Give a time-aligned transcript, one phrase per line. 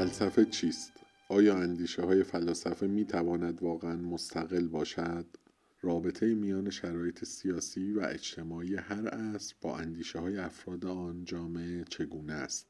[0.00, 0.92] فلسفه چیست؟
[1.28, 5.26] آیا اندیشه های فلاسفه می تواند واقعا مستقل باشد؟
[5.82, 12.32] رابطه میان شرایط سیاسی و اجتماعی هر عصر با اندیشه های افراد آن جامعه چگونه
[12.32, 12.66] است؟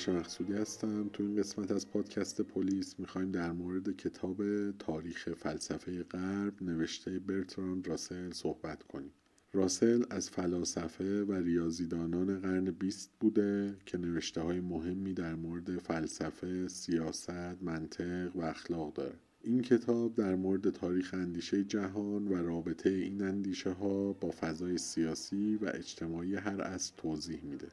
[0.00, 1.10] آرش مقصودی هستم.
[1.12, 7.88] تو این قسمت از پادکست پلیس می‌خوایم در مورد کتاب تاریخ فلسفه غرب نوشته برتراند
[7.88, 9.10] راسل صحبت کنیم.
[9.52, 16.68] راسل از فلاسفه و ریاضیدانان قرن بیست بوده که نوشته های مهمی در مورد فلسفه،
[16.68, 19.14] سیاست، منطق و اخلاق داره.
[19.42, 25.56] این کتاب در مورد تاریخ اندیشه جهان و رابطه این اندیشه ها با فضای سیاسی
[25.56, 27.68] و اجتماعی هر عصر توضیح میده.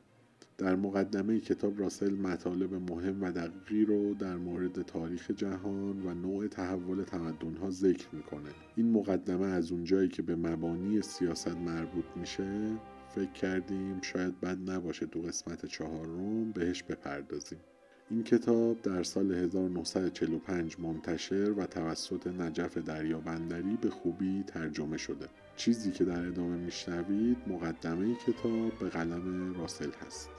[0.58, 6.48] در مقدمه کتاب راسل مطالب مهم و دقیقی رو در مورد تاریخ جهان و نوع
[6.48, 8.50] تحول تمدنها ذکر می‌کنه.
[8.76, 12.78] این مقدمه از اونجایی که به مبانی سیاست مربوط میشه
[13.16, 17.60] فکر کردیم شاید بد نباشه تو قسمت چهارم بهش بپردازیم.
[18.10, 25.28] این کتاب در سال 1945 منتشر و توسط نجف دریابندری به خوبی ترجمه شده.
[25.56, 30.30] چیزی که در ادامه میشنوید مقدمه کتاب به قلم راسل هست.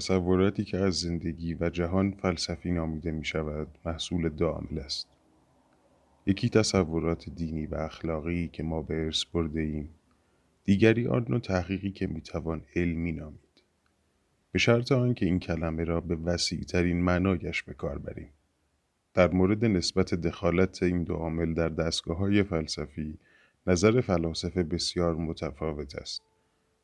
[0.00, 5.08] تصوراتی که از زندگی و جهان فلسفی نامیده می شود محصول دو عامل است.
[6.26, 9.88] یکی تصورات دینی و اخلاقی که ما به ارث برده ایم.
[10.64, 13.62] دیگری آن نوع تحقیقی که می توان علمی نامید.
[14.52, 18.30] به شرط آنکه این کلمه را به وسیع ترین معنایش به کار بریم.
[19.14, 23.18] در مورد نسبت دخالت این دو عامل در دستگاه های فلسفی
[23.66, 26.22] نظر فلاسفه بسیار متفاوت است.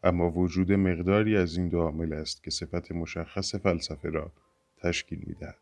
[0.02, 4.32] اما وجود مقداری از این دو عامل است که صفت مشخص فلسفه را
[4.76, 5.58] تشکیل می‌دهد.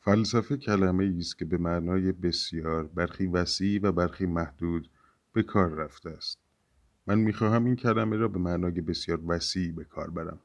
[0.00, 4.90] فلسفه کلمه است که به معنای بسیار برخی وسیع و برخی محدود
[5.32, 6.38] به کار رفته است.
[7.06, 10.38] من می‌خواهم این کلمه را به معنای بسیار وسیع به کار برم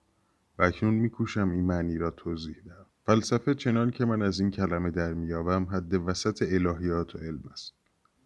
[0.60, 2.86] و اکنون میکوشم این معنی را توضیح دهم.
[3.06, 7.74] فلسفه چنان که من از این کلمه در میابم حد وسط الهیات و علم است.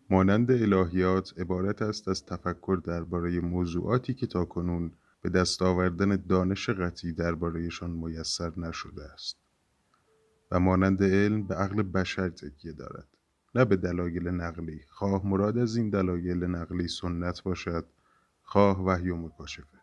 [0.09, 4.91] مانند الهیات عبارت است از تفکر درباره موضوعاتی که تاکنون
[5.21, 9.37] به دست آوردن دانش قطعی دربارهشان میسر نشده است
[10.51, 13.07] و مانند علم به عقل بشر تکیه دارد.
[13.55, 14.81] نه به دلایل نقلی.
[14.89, 17.85] خواه مراد از این دلایل نقلی سنت باشد.
[18.43, 19.77] خواه وحی و مکاشفه.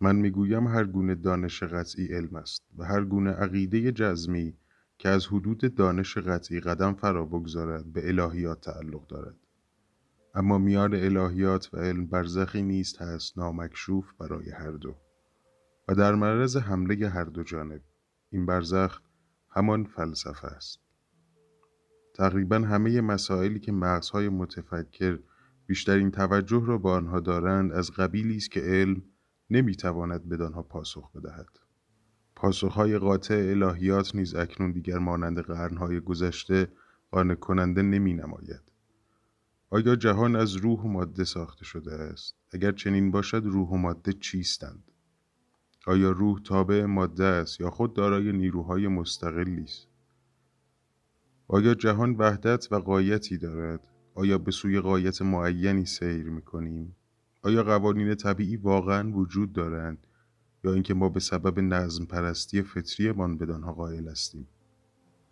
[0.00, 4.54] من می‌گویم هر گونه دانش قطعی علم است و هر گونه عقیده جزمی
[4.98, 9.36] که از حدود دانش قطعی قدم فرا بگذارد به الهیات تعلق دارد.
[10.34, 14.94] اما میان الهیات و علم برزخی نیست هست نامکشوف برای هر دو.
[15.88, 17.82] و در معرض حمله هر دو جانب
[18.30, 19.00] این برزخ
[19.50, 20.78] همان فلسفه است.
[22.14, 25.18] تقریبا همه مسائلی که مغزهای متفکر
[25.66, 29.02] بیشترین توجه را با آنها دارند از قبیلی است که علم
[29.50, 31.65] نمی‌تواند بدانها پاسخ بدهد.
[32.36, 36.68] پاسخهای قاطع الهیات نیز اکنون دیگر مانند قرنهای گذشته
[37.10, 38.72] قانع کننده نمی نماید.
[39.70, 44.12] آیا جهان از روح و ماده ساخته شده است؟ اگر چنین باشد روح و ماده
[44.12, 44.84] چیستند؟
[45.86, 49.88] آیا روح تابع ماده است یا خود دارای نیروهای مستقلی است؟
[51.48, 53.80] آیا جهان وحدت و قایتی دارد؟
[54.14, 56.96] آیا به سوی قایت معینی سیر می کنیم؟
[57.42, 60.06] آیا قوانین طبیعی واقعا وجود دارند
[60.72, 64.48] اینکه ما به سبب نظم پرستی فطریمان بدانها قائل هستیم.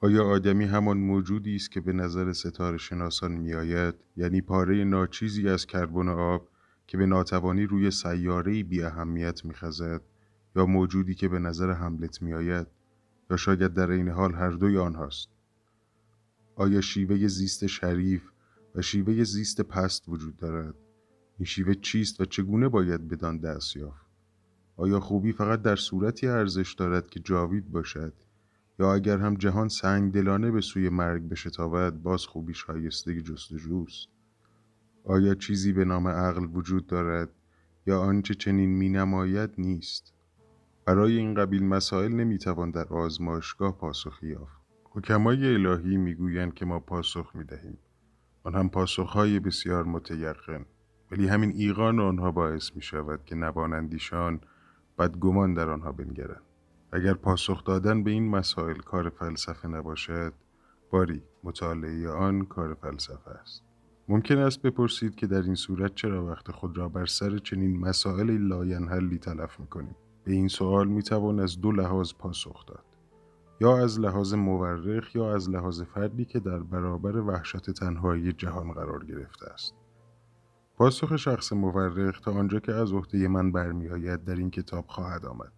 [0.00, 5.66] آیا آدمی همان موجودی است که به نظر ستاره شناسان میآید؟ یعنی پاره ناچیزی از
[5.66, 6.48] کربن آب
[6.86, 10.02] که به ناتوانی روی سیاره‌ای بی اهمیت میخزد
[10.56, 12.66] یا موجودی که به نظر حملت میآید؟
[13.30, 15.28] یا شاید در این حال هر دوی آنهاست.
[16.56, 18.30] آیا شیوه زیست شریف
[18.74, 20.74] و شیوه زیست پست وجود دارد؟
[21.38, 24.03] این شیوه چیست و چگونه باید بدان دست یافت؟
[24.76, 28.12] آیا خوبی فقط در صورتی ارزش دارد که جاوید باشد؟
[28.78, 34.08] یا اگر هم جهان سنگ دلانه به سوی مرگ بشتابد باز خوبی شایسته جستجوست؟
[35.04, 37.28] آیا چیزی به نام عقل وجود دارد
[37.86, 40.14] یا آنچه چنین می نماید نیست؟
[40.86, 44.60] برای این قبیل مسائل نمی‌توان در آزمایشگاه پاسخی یافت.
[44.90, 47.78] حکمای الهی می‌گویند که ما پاسخ می‌دهیم.
[48.42, 50.66] آن هم پاسخهای بسیار متیقن.
[51.10, 54.40] ولی همین ایقان آنها باعث می شود که نواندیشان
[54.98, 56.42] بدگمان در آنها بنگرند.
[56.92, 60.32] اگر پاسخ دادن به این مسائل کار فلسفه نباشد
[60.90, 63.62] باری مطالعه آن کار فلسفه است.
[64.08, 68.30] ممکن است بپرسید که در این صورت چرا وقت خود را بر سر چنین مسائل
[68.30, 72.84] لاینحلی تلف می‌کنیم؟ به این سوال می‌توان از دو لحاظ پاسخ داد.
[73.60, 79.04] یا از لحاظ مورخ یا از لحاظ فردی که در برابر وحشت تنهایی جهان قرار
[79.04, 79.74] گرفته است.
[80.76, 85.52] پاسخ شخص مورخ تا آنجا که از عهده من برمیآید در این کتاب خواهد آمد.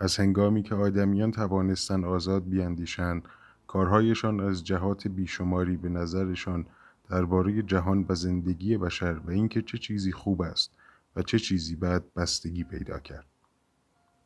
[0.00, 3.22] از هنگامی که آدمیان توانستن آزاد بیاندیشند
[3.66, 6.66] کارهایشان از جهات بیشماری به نظرشان
[7.10, 10.70] درباره جهان و زندگی بشر و اینکه چه چیزی خوب است
[11.16, 13.26] و چه چیزی بد بستگی پیدا کرد.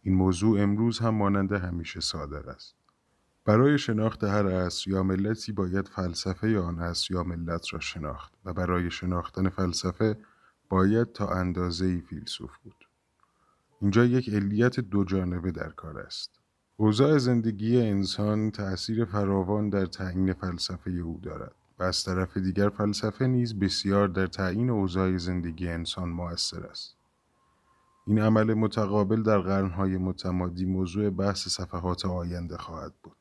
[0.03, 2.78] این موضوع امروز هم مانند همیشه صادر است.
[3.49, 8.53] برای شناخت هر عصر یا ملتی باید فلسفه آن عصر یا ملت را شناخت و
[8.53, 10.17] برای شناختن فلسفه
[10.69, 12.89] باید تا اندازه فیلسوف بود.
[13.81, 16.31] اینجا یک علیت دو جانبه در کار است.
[16.77, 23.27] اوضاع زندگی انسان تأثیر فراوان در تعیین فلسفه او دارد و از طرف دیگر فلسفه
[23.27, 26.97] نیز بسیار در تعیین اوضاع زندگی انسان موثر است.
[28.07, 33.18] این عمل متقابل در قرنهای متمادی موضوع بحث صفحات آینده خواهد بود.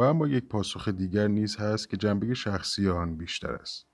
[0.00, 3.86] و اما یک پاسخ دیگر نیز هست که جنبه شخصی آن بیشتر است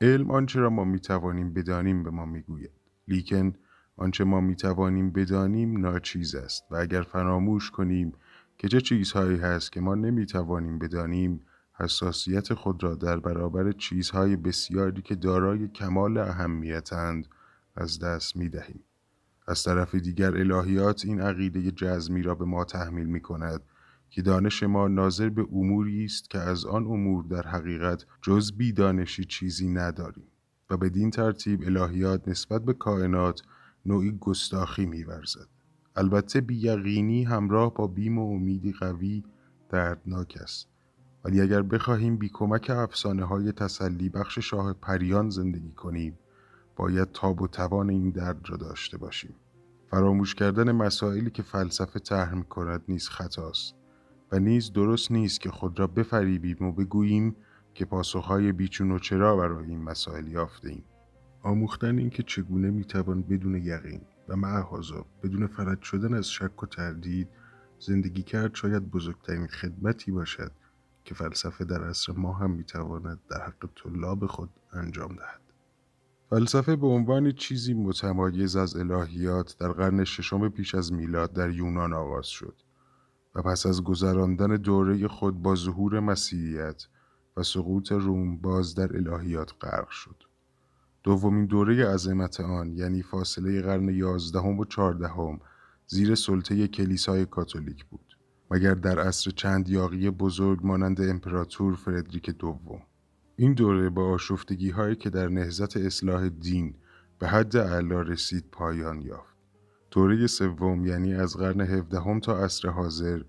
[0.00, 2.70] علم آنچه را ما می‌توانیم بدانیم به ما می‌گوید
[3.08, 3.52] لیکن
[3.96, 8.12] آنچه ما می‌توانیم بدانیم ناچیز است و اگر فراموش کنیم
[8.58, 11.40] که چه چیزهایی هست که ما نمی‌توانیم بدانیم
[11.74, 17.28] حساسیت خود را در برابر چیزهای بسیاری که دارای کمال اهمیتند
[17.76, 18.84] از دست می دهیم.
[19.48, 23.62] از طرف دیگر الهیات این عقیده جزمی را به ما تحمیل می کند
[24.14, 28.72] که دانش ما ناظر به اموری است که از آن امور در حقیقت جز بی
[28.72, 30.24] دانشی چیزی نداریم
[30.70, 33.42] و بدین ترتیب الهیات نسبت به کائنات
[33.86, 35.48] نوعی گستاخی میورزد.
[35.96, 39.24] البته بییقینی همراه با بیم و امیدی قوی
[39.68, 40.68] دردناک است.
[41.24, 46.18] ولی اگر بخواهیم بی کمک افسانه های تسلی بخش شاه پریان زندگی کنیم
[46.76, 49.34] باید تاب و توان این درد را داشته باشیم.
[49.90, 53.83] فراموش کردن مسائلی که فلسفه طرح کند نیز خطاست.
[54.34, 57.36] و نیز درست نیست که خود را بفریبیم و بگوییم
[57.74, 60.84] که پاسخهای بیچون و چرا برای این مسائل یافته ایم.
[61.42, 67.28] آموختن اینکه چگونه می‌توان بدون یقین و معهازا بدون فرد شدن از شک و تردید
[67.78, 70.52] زندگی کرد شاید بزرگترین خدمتی باشد
[71.04, 75.40] که فلسفه در عصر ما هم می‌تواند در حق طلاب خود انجام دهد.
[76.30, 81.92] فلسفه به عنوان چیزی متمایز از الهیات در قرن ششم پیش از میلاد در یونان
[81.92, 82.63] آغاز شد
[83.34, 86.86] و پس از گذراندن دوره خود با ظهور مسیحیت
[87.36, 90.22] و سقوط روم باز در الهیات غرق شد.
[91.04, 95.40] دومین دوره عظمت آن یعنی فاصله قرن یازدهم و چهاردهم
[95.86, 98.18] زیر سلطه کلیسای کاتولیک بود
[98.50, 102.82] مگر در عصر چند یاقی بزرگ مانند امپراتور فردریک دوم
[103.36, 106.74] این دوره با آشفتگی هایی که در نهزت اصلاح دین
[107.18, 109.34] به حد اعلا رسید پایان یافت
[109.90, 113.22] دوره سوم یعنی از قرن هفدهم تا عصر حاضر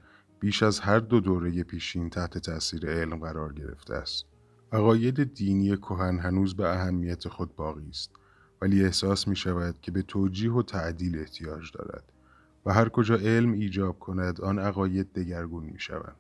[0.46, 4.26] بیش از هر دو دوره پیشین تحت تاثیر علم قرار گرفته است
[4.72, 8.12] عقاید دینی کهن هنوز به اهمیت خود باقی است
[8.62, 12.04] ولی احساس می شود که به توجیه و تعدیل احتیاج دارد
[12.66, 16.16] و هر کجا علم ایجاب کند آن عقاید دگرگون می شوند.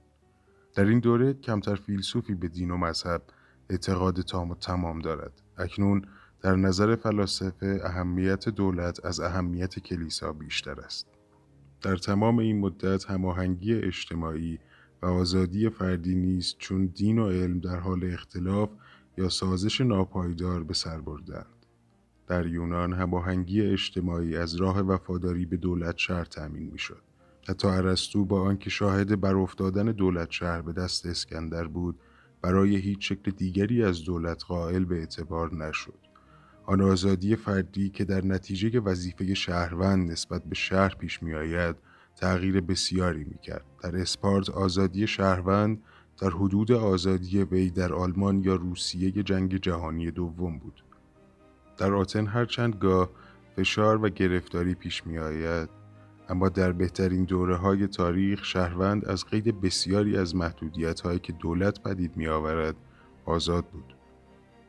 [0.75, 3.21] در این دوره کمتر فیلسوفی به دین و مذهب
[3.69, 5.41] اعتقاد تام و تمام دارد.
[5.57, 6.05] اکنون
[6.41, 11.14] در نظر فلاسفه اهمیت دولت از اهمیت کلیسا بیشتر است.
[11.85, 14.59] در تمام این مدت هماهنگی اجتماعی
[15.01, 18.69] و آزادی فردی نیست چون دین و علم در حال اختلاف
[19.17, 21.65] یا سازش ناپایدار به سر بردند.
[22.27, 27.01] در یونان هماهنگی اجتماعی از راه وفاداری به دولت شهر تأمین می‌شد.
[27.47, 31.99] حتی ارسطو با آنکه شاهد برافتادن دولت شهر به دست اسکندر بود
[32.41, 36.14] برای هیچ شکل دیگری از دولت قائل به اعتبار نشد.
[36.65, 41.75] آن آزادی فردی که در نتیجه وظیفه شهروند نسبت به شهر پیش می آید
[42.15, 43.65] تغییر بسیاری می کرد.
[43.83, 45.81] در اسپارت آزادی شهروند
[46.21, 50.83] در حدود آزادی وی در آلمان یا روسیه جنگ جهانی دوم بود.
[51.77, 53.09] در آتن هرچند گاه
[53.55, 55.69] فشار و گرفتاری پیش می آید
[56.29, 61.83] اما در بهترین دوره های تاریخ شهروند از قید بسیاری از محدودیت هایی که دولت
[61.83, 62.75] پدید می آورد
[63.25, 63.95] آزاد بود.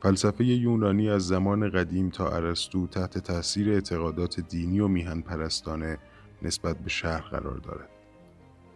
[0.02, 5.98] فلسفه یونانی از زمان قدیم تا ارسطو تحت تاثیر اعتقادات دینی و میهن پرستانه
[6.42, 7.88] نسبت به شهر قرار دارد.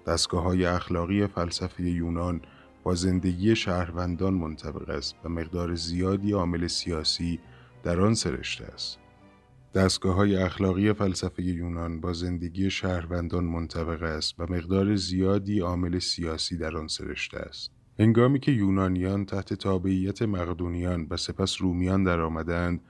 [0.07, 2.41] دستگاه های اخلاقی فلسفه یونان
[2.83, 7.41] با زندگی شهروندان منطبق است و مقدار زیادی عامل سیاسی
[7.83, 8.99] در آن سرشته است.
[9.75, 16.57] دستگاه های اخلاقی فلسفه یونان با زندگی شهروندان منطبق است و مقدار زیادی عامل سیاسی
[16.57, 17.80] در آن سرشته است.
[18.00, 22.80] هنگامی که یونانیان تحت تابعیت مقدونیان و سپس رومیان درآمدند،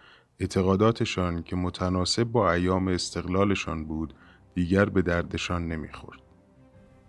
[0.41, 4.15] اعتقاداتشان که متناسب با ایام استقلالشان بود،
[4.55, 6.21] دیگر به دردشان نمی‌خورد.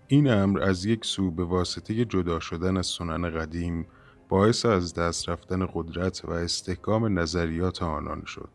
[0.07, 3.87] این امر از یک سو به واسطه جدا شدن از سنن قدیم
[4.29, 8.49] باعث از دست رفتن قدرت و استحکام نظریات آنان شد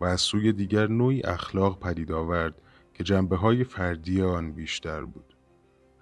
[0.00, 2.54] و از سوی دیگر نوعی اخلاق پدید آورد
[2.94, 5.37] که جنبه های فردی آن بیشتر بود.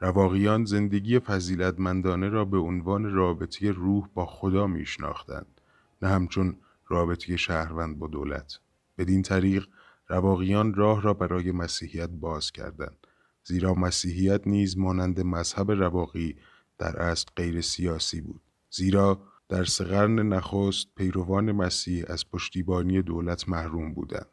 [0.00, 5.61] رواقیان زندگی فضیلتمندانه را به عنوان رابطه روح با خدا میشناختند
[6.03, 6.57] نه همچون
[6.88, 8.59] رابطه شهروند با دولت.
[8.99, 9.69] بدین طریق
[10.09, 13.07] رواقیان راه را برای مسیحیت باز کردند.
[13.45, 16.37] زیرا مسیحیت نیز مانند مذهب رواقی
[16.79, 18.41] در اصل غیر سیاسی بود.
[18.71, 24.26] زیرا در سه قرن نخست پیروان مسیح از پشتیبانی دولت محروم بودند.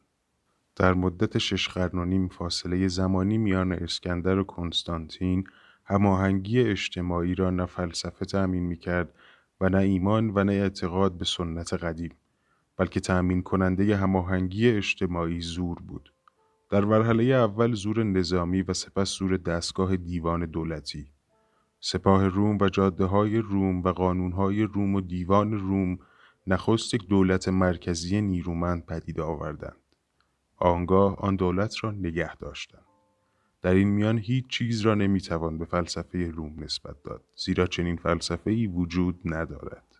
[0.75, 5.43] در مدت شش قرن و نیم فاصله زمانی میان اسکندر و کنستانتین
[5.85, 9.13] هماهنگی اجتماعی را نه فلسفه تأمین می‌کرد
[9.61, 12.15] و نه ایمان و نه اعتقاد به سنت قدیم
[12.77, 16.13] بلکه تأمین کننده هماهنگی اجتماعی زور بود.
[16.69, 21.07] در مرحله اول زور نظامی و سپس زور دستگاه دیوان دولتی.
[21.79, 25.97] سپاه روم و جاده های روم و قانون های روم و دیوان روم
[26.47, 29.82] نخست یک دولت مرکزی نیرومند پدید آوردند.
[30.63, 32.85] آنگاه آن دولت را نگه داشتند
[33.61, 38.51] در این میان هیچ چیز را نمی‌توان به فلسفه روم نسبت داد زیرا چنین فلسفه
[38.51, 39.95] ای وجود ندارد.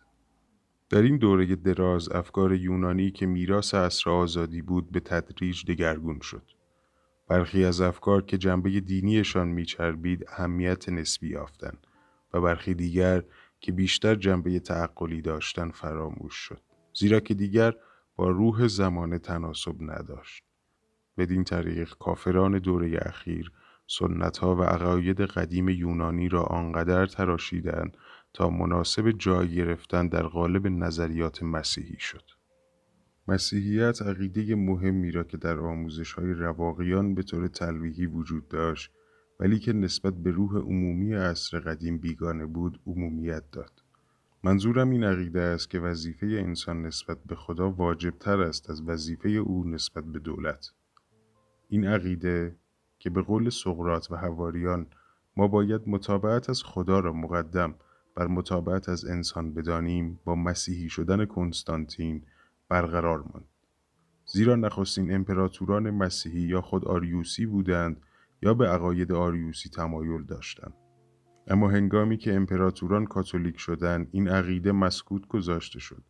[0.90, 6.42] در این دوره دراز افکار یونانی که میراث عصر آزادی بود به تدریج دگرگون شد.
[7.28, 11.86] برخی از افکار که جنبه دینیشان میچربید اهمیت نسبی یافتند
[12.34, 13.22] و برخی دیگر
[13.60, 16.60] که بیشتر جنبه تعقلی داشتن فراموش شد
[16.94, 17.74] زیرا که دیگر
[18.16, 20.44] با روح زمان تناسب نداشت.
[21.18, 23.52] بدین طریق کافران دوره اخیر
[23.86, 27.96] سنت ها و عقاید قدیم یونانی را آنقدر تراشیدند
[28.32, 32.24] تا مناسب جای گرفتن در قالب نظریات مسیحی شد.
[33.28, 38.90] مسیحیت عقیده مهمی را که در آموزش های رواقیان به طور تلویحی وجود داشت
[39.40, 43.82] ولی که نسبت به روح عمومی عصر قدیم بیگانه بود عمومیت داد.
[44.44, 49.28] منظورم این عقیده است که وظیفه انسان نسبت به خدا واجب تر است از وظیفه
[49.28, 50.70] او نسبت به دولت.
[51.74, 52.56] این عقیده
[52.98, 54.86] که به قول سقرات و حواریان
[55.36, 57.74] ما باید مطابعت از خدا را مقدم
[58.14, 62.22] بر مطابعت از انسان بدانیم با مسیحی شدن کنستانتین
[62.68, 63.48] برقرار ماند.
[64.26, 68.02] زیرا نخستین امپراتوران مسیحی یا خود آریوسی بودند
[68.42, 70.74] یا به عقاید آریوسی تمایل داشتند.
[71.48, 76.02] اما هنگامی که امپراتوران کاتولیک شدند این عقیده مسکوت گذاشته شد.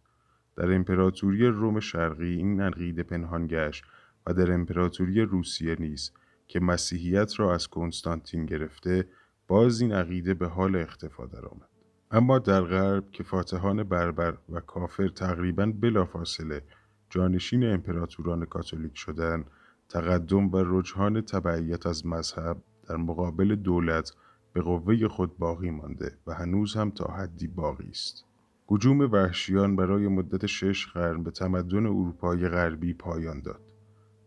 [0.56, 3.84] در امپراتوری روم شرقی این عقیده پنهان گشت
[4.26, 6.12] و در امپراتوری روسیه نیز
[6.46, 9.08] که مسیحیت را از کنستانتین گرفته
[9.48, 11.68] باز این عقیده به حال اختفا درآمد.
[12.10, 16.62] اما در غرب که فاتحان بربر و کافر تقریبا بلافاصله
[17.10, 19.50] جانشین امپراتوران کاتولیک شدند
[19.88, 22.56] تقدم و رجحان تبعیت از مذهب
[22.88, 24.12] در مقابل دولت
[24.52, 28.24] به قوه خود باقی مانده و هنوز هم تا حدی باقی است.
[28.70, 33.73] هجوم وحشیان برای مدت شش قرن به تمدن اروپای غربی پایان داد.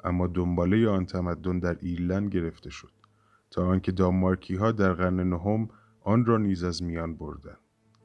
[0.03, 2.91] اما دنباله آن تمدن در ایرلند گرفته شد
[3.51, 5.69] تا آنکه دانمارکی ها در قرن نهم
[6.01, 7.57] آن را نیز از میان بردند.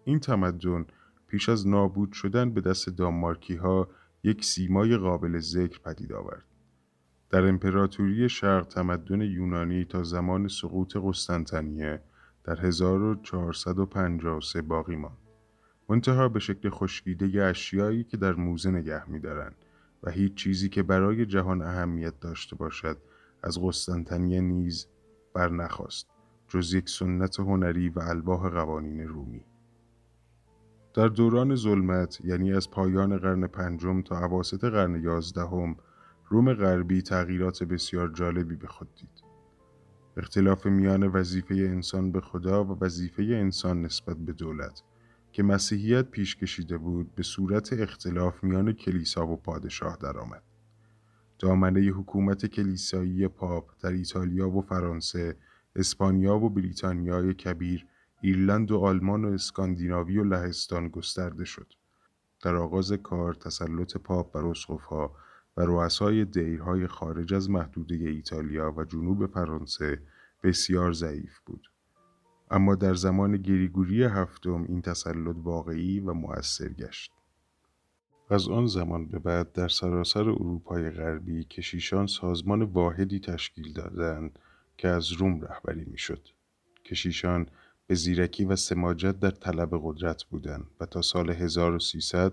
[0.05, 0.87] این تمدن
[1.27, 3.89] پیش از نابود شدن به دست دانمارکی ها
[4.23, 6.45] یک سیمای قابل ذکر پدید آورد.
[7.31, 12.03] در امپراتوری شرق تمدن یونانی تا زمان سقوط قسطنطنیه
[12.45, 15.17] در 1453 باقی ماند.
[15.89, 19.55] منتها به شکل خشکیده اشیایی که در موزه نگه میدارند
[20.03, 22.99] و هیچ چیزی که برای جهان اهمیت داشته باشد
[23.43, 24.87] از قسطنطنیه نیز
[25.35, 26.09] برنخواست
[26.49, 29.45] جز یک سنت هنری و الواح قوانین رومی.
[30.95, 35.77] در دوران ظلمت یعنی از پایان قرن پنجم تا عواسط قرن یازدهم
[36.29, 39.23] روم غربی تغییرات بسیار جالبی به خود دید.
[40.17, 44.83] اختلاف میان وظیفه انسان به خدا و وظیفه انسان نسبت به دولت.
[45.33, 50.43] که مسیحیت پیش کشیده بود به صورت اختلاف میان کلیسا و پادشاه درآمد.
[51.39, 55.37] دامنه حکومت کلیسایی پاپ در ایتالیا و فرانسه،
[55.77, 57.87] اسپانیا و بریتانیای کبیر،
[58.21, 61.73] ایرلند و آلمان و اسکاندیناوی و لهستان گسترده شد.
[62.43, 65.17] در آغاز کار تسلط پاپ بر اسقفها
[65.57, 70.03] و رؤسای دیرهای خارج از محدوده ایتالیا و جنوب فرانسه
[70.43, 71.72] بسیار ضعیف بود.
[72.53, 77.13] اما در زمان گریگوری هفتم این تسلط واقعی و مؤثر گشت.
[78.31, 84.39] از آن زمان به بعد در سراسر اروپای غربی کشیشان سازمان واحدی تشکیل دادند
[84.79, 86.29] که از روم رهبری می‌شد.
[86.85, 87.47] کشیشان
[87.87, 92.33] به زیرکی و سماجت در طلب قدرت بودند و تا سال 1300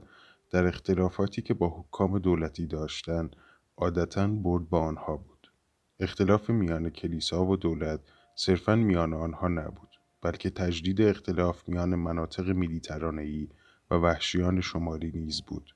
[0.51, 3.35] در اختلافاتی که با حکام دولتی داشتند
[3.77, 5.51] عادتا برد با آنها بود.
[5.99, 7.99] اختلاف میان کلیسا و دولت
[8.35, 9.88] صرفا میان آنها نبود
[10.21, 13.47] بلکه تجدید اختلاف میان مناطق مدیترانه‌ای
[13.91, 15.75] و وحشیان شمالی نیز بود.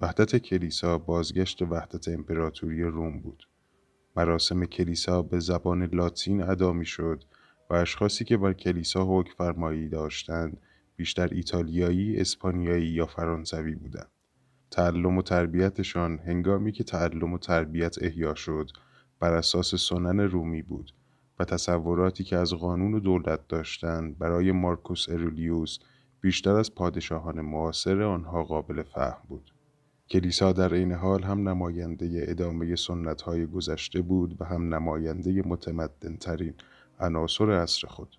[0.00, 3.48] وحدت کلیسا بازگشت وحدت امپراتوری روم بود.
[4.16, 7.24] مراسم کلیسا به زبان لاتین ادا می شد
[7.70, 10.60] و اشخاصی که بر کلیسا حکم فرمایی داشتند
[10.96, 14.10] بیشتر ایتالیایی، اسپانیایی یا فرانسوی بودند.
[14.70, 18.70] تعلم و تربیتشان هنگامی که تعلم و تربیت احیا شد
[19.20, 20.92] بر اساس سنن رومی بود
[21.40, 25.78] و تصوراتی که از قانون و دولت داشتند برای مارکوس ارولیوس
[26.20, 29.54] بیشتر از پادشاهان معاصر آنها قابل فهم بود.
[30.10, 36.16] کلیسا در این حال هم نماینده ادامه سنت های گذشته بود و هم نماینده متمدن
[36.16, 36.54] ترین
[36.98, 38.16] عناصر عصر خود.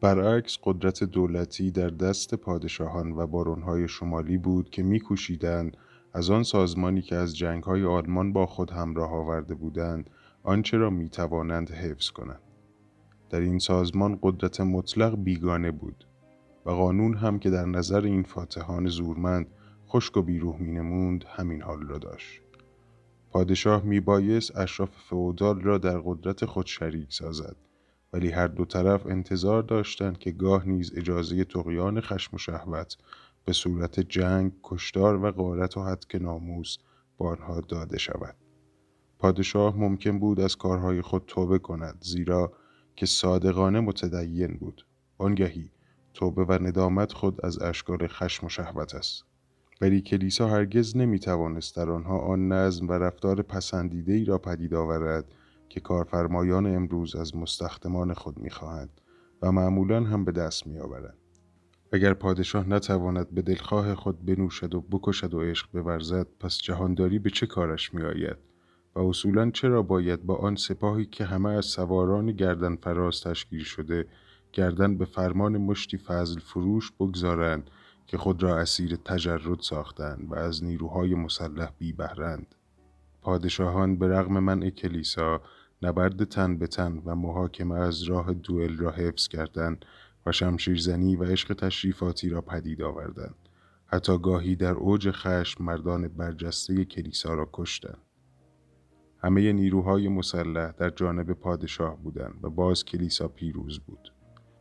[0.00, 5.76] برعکس قدرت دولتی در دست پادشاهان و بارونهای شمالی بود که میکوشیدند
[6.12, 10.10] از آن سازمانی که از جنگهای آلمان با خود همراه آورده بودند
[10.42, 12.40] آنچه را می توانند حفظ کنند.
[13.30, 16.06] در این سازمان قدرت مطلق بیگانه بود
[16.66, 19.46] و قانون هم که در نظر این فاتحان زورمند
[19.88, 22.42] خشک و بیروح می نموند همین حال را داشت.
[23.30, 27.56] پادشاه می بایست اشراف فعودال را در قدرت خود شریک سازد
[28.12, 32.96] ولی هر دو طرف انتظار داشتند که گاه نیز اجازه تقیان خشم و شهوت
[33.44, 36.76] به صورت جنگ، کشتار و غارت و حدک ناموس
[37.18, 38.36] با آنها داده شود.
[39.20, 42.52] پادشاه ممکن بود از کارهای خود توبه کند زیرا
[42.96, 44.86] که صادقانه متدین بود.
[45.18, 45.70] آنگهی
[46.14, 49.24] توبه و ندامت خود از اشکال خشم و شهوت است.
[49.80, 54.74] ولی کلیسا هرگز نمی توانست در آنها آن نظم و رفتار پسندیده ای را پدید
[54.74, 55.24] آورد
[55.68, 59.00] که کارفرمایان امروز از مستخدمان خود می‌خواهند
[59.42, 61.18] و معمولا هم به دست میآورند
[61.92, 67.30] اگر پادشاه نتواند به دلخواه خود بنوشد و بکشد و عشق بورزد پس جهانداری به
[67.30, 68.49] چه کارش میآید
[68.94, 74.06] و اصولا چرا باید با آن سپاهی که همه از سواران گردن فراز تشکیل شده
[74.52, 77.70] گردن به فرمان مشتی فضل فروش بگذارند
[78.06, 82.54] که خود را اسیر تجرد ساختند و از نیروهای مسلح بی بهرند.
[83.22, 85.40] پادشاهان به رغم منع کلیسا
[85.82, 89.84] نبرد تن به تن و محاکمه از راه دوئل را حفظ کردند
[90.26, 93.34] و شمشیرزنی و عشق تشریفاتی را پدید آوردند.
[93.86, 98.09] حتی گاهی در اوج خشم مردان برجسته کلیسا را کشتند.
[99.22, 104.12] همه نیروهای مسلح در جانب پادشاه بودند و باز کلیسا پیروز بود.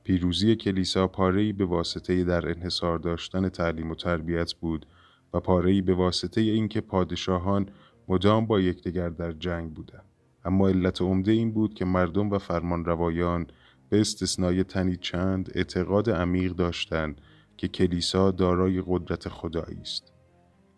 [0.04, 4.86] پیروزی کلیسا پاره‌ای به واسطه در انحصار داشتن تعلیم و تربیت بود
[5.34, 7.70] و پاره‌ای به واسطه اینکه پادشاهان
[8.08, 10.06] مدام با یکدیگر در جنگ بودند.
[10.46, 13.48] اما علت عمده این بود که مردم و فرمان روایان
[13.90, 17.22] به استثنای تنی چند اعتقاد عمیق داشتند
[17.58, 20.14] که کلیسا دارای قدرت خدایی است.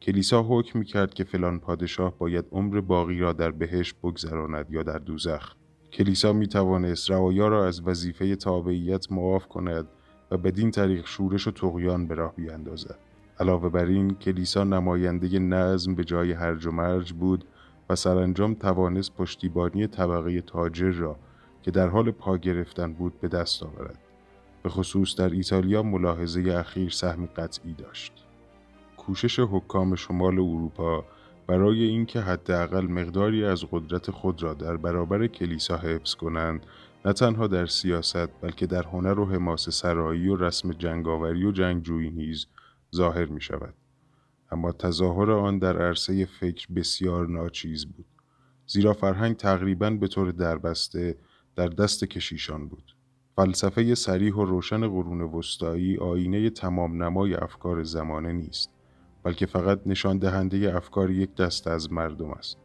[0.01, 4.83] کلیسا حکم می کرد که فلان پادشاه باید عمر باقی را در بهش بگذراند یا
[4.83, 5.53] در دوزخ.
[5.93, 9.87] کلیسا می توانست روایا را از وظیفه تابعیت معاف کند
[10.31, 12.99] و بدین طریق شورش و تقیان به راه بیاندازد.
[13.39, 17.45] علاوه بر این کلیسا نماینده نظم به جای هرج و مرج بود
[17.89, 21.15] و سرانجام توانست پشتیبانی طبقه تاجر را
[21.63, 23.99] که در حال پا گرفتن بود به دست آورد.
[24.63, 28.30] به خصوص در ایتالیا ملاحظه اخیر سهم قطعی داشت.
[29.05, 31.05] کوشش حکام شمال اروپا
[31.47, 36.65] برای اینکه حداقل مقداری از قدرت خود را در برابر کلیسا حفظ کنند
[37.05, 42.09] نه تنها در سیاست بلکه در هنر و حماس سرایی و رسم جنگاوری و جنگجویی
[42.09, 42.45] نیز
[42.95, 43.73] ظاهر می شود.
[44.51, 48.05] اما تظاهر آن در عرصه فکر بسیار ناچیز بود
[48.67, 51.17] زیرا فرهنگ تقریبا به طور دربسته
[51.55, 52.95] در دست کشیشان بود
[53.35, 58.80] فلسفه سریح و روشن قرون وسطایی آینه تمام نمای افکار زمانه نیست
[59.23, 62.57] بلکه فقط نشان دهنده افکار یک دست از مردم است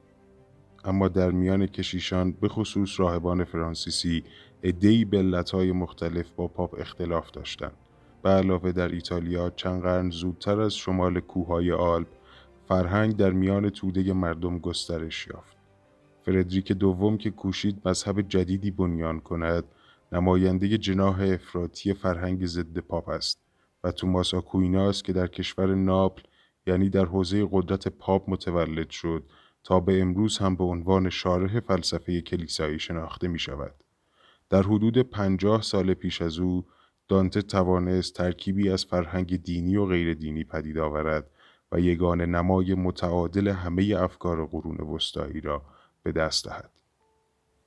[0.85, 4.25] اما در میان کشیشان به خصوص راهبان فرانسیسی
[4.63, 7.77] ادهی به علتهای مختلف با پاپ اختلاف داشتند
[8.23, 12.09] به علاوه در ایتالیا چند قرن زودتر از شمال کوههای آلپ
[12.69, 15.57] فرهنگ در میان توده مردم گسترش یافت.
[16.23, 19.65] فردریک دوم که کوشید مذهب جدیدی بنیان کند
[20.13, 23.41] نماینده جناح افراطی فرهنگ ضد پاپ است
[23.85, 26.23] و توماس آکویناس که در کشور ناپل
[26.67, 29.25] یعنی در حوزه قدرت پاپ متولد شد
[29.65, 33.75] تا به امروز هم به عنوان شارح فلسفه کلیسایی شناخته می شود.
[34.51, 36.67] در حدود پنجاه سال پیش از او
[37.09, 41.31] دانته توانست ترکیبی از فرهنگ دینی و غیر دینی پدید آورد
[41.73, 45.63] و یگان نمای متعادل همه افکار قرون وسطایی را
[46.03, 46.71] به دست دهد.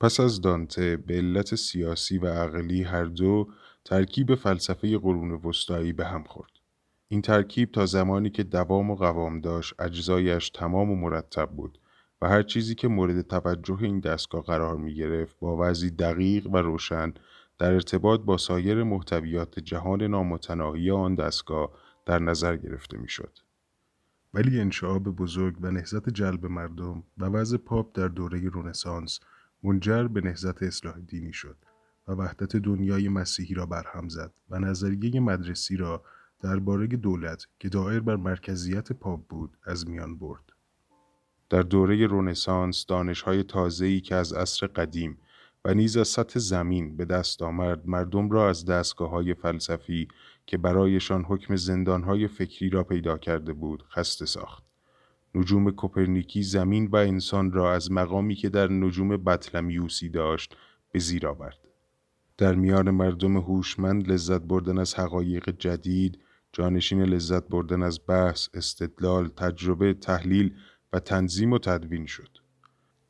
[0.00, 3.48] پس از دانته به علت سیاسی و عقلی هر دو
[3.84, 6.59] ترکیب فلسفه قرون وسطایی به هم خورد.
[7.12, 11.78] این ترکیب تا زمانی که دوام و قوام داشت اجزایش تمام و مرتب بود
[12.22, 16.56] و هر چیزی که مورد توجه این دستگاه قرار می گرفت با وضعی دقیق و
[16.56, 17.12] روشن
[17.58, 21.70] در ارتباط با سایر محتویات جهان نامتناهی آن دستگاه
[22.06, 23.38] در نظر گرفته می شد.
[24.34, 29.20] ولی انشعاب بزرگ و نهزت جلب مردم و وضع پاپ در دوره رونسانس
[29.62, 31.56] منجر به نهزت اصلاح دینی شد
[32.08, 36.02] و وحدت دنیای مسیحی را برهم زد و نظریه مدرسی را
[36.42, 40.42] درباره دولت که دایر بر مرکزیت پاپ بود از میان برد.
[41.50, 45.18] در دوره رونسانس دانشهای تازه‌ای که از عصر قدیم
[45.64, 50.08] و نیز از سطح زمین به دست آمد مردم را از دستگاه های فلسفی
[50.46, 54.64] که برایشان حکم زندانهای فکری را پیدا کرده بود خسته ساخت.
[55.34, 60.56] نجوم کوپرنیکی زمین و انسان را از مقامی که در نجوم بطلمیوسی داشت
[60.92, 61.58] به زیر آورد.
[62.38, 66.18] در میان مردم هوشمند لذت بردن از حقایق جدید،
[66.52, 70.54] جانشین لذت بردن از بحث، استدلال، تجربه، تحلیل
[70.92, 72.38] و تنظیم و تدوین شد.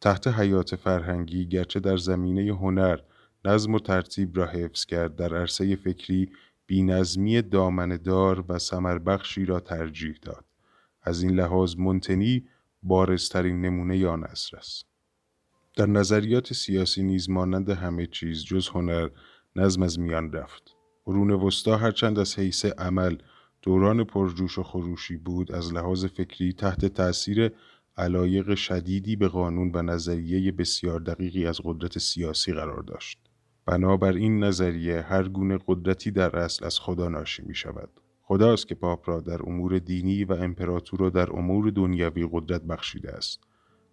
[0.01, 3.01] تحت حیات فرهنگی گرچه در زمینه هنر
[3.45, 6.31] نظم و ترتیب را حفظ کرد در عرصه فکری
[6.67, 10.45] بینظمی دامندار و سمربخشی را ترجیح داد.
[11.03, 12.49] از این لحاظ منتنی
[12.83, 14.87] بارزترین نمونه آن عصر است.
[15.77, 19.09] در نظریات سیاسی نیز مانند همه چیز جز هنر
[19.57, 20.77] نظم از میان رفت.
[21.11, 23.17] قرون وسطا هرچند از حیث عمل
[23.63, 27.53] دوران پرجوش و خروشی بود از لحاظ فکری تحت تأثیر
[27.97, 33.19] علایق شدیدی به قانون و نظریه بسیار دقیقی از قدرت سیاسی قرار داشت.
[33.67, 37.91] بنابر این نظریه هر گونه قدرتی در اصل از خدا ناشی می شود.
[38.23, 43.13] خداست که پاپ را در امور دینی و امپراتور را در امور دنیوی قدرت بخشیده
[43.13, 43.41] است.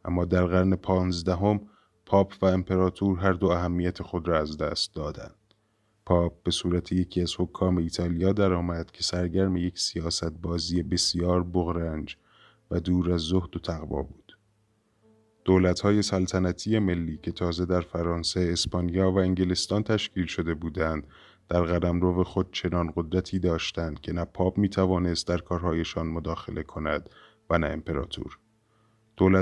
[0.05, 1.61] اما در قرن پانزدهم
[2.05, 5.36] پاپ و امپراتور هر دو اهمیت خود را از دست دادند.
[6.07, 12.17] پاپ به صورت یکی از حکام ایتالیا درآمد که سرگرم یک سیاست بازی بسیار بغرنج
[12.71, 14.37] و دور از زهد و تقوا بود.
[15.83, 21.07] های سلطنتی ملی که تازه در فرانسه، اسپانیا و انگلستان تشکیل شده بودند،
[21.49, 27.09] در قدمرو خود چنان قدرتی داشتند که نه پاپ می توانست در کارهایشان مداخله کند
[27.49, 28.37] و نه امپراتور.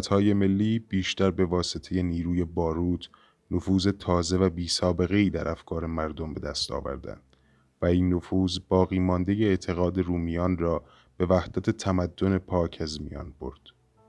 [0.09, 3.09] های ملی بیشتر به واسطه نیروی باروت،
[3.51, 7.35] نفوذ تازه و بی سابقه در افکار مردم به دست آوردند
[7.81, 10.83] و این نفوذ باقی مانده اعتقاد رومیان را
[11.17, 13.59] به وحدت تمدن پاک از میان برد.